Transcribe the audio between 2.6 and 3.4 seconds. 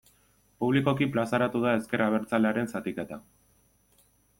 zatiketa.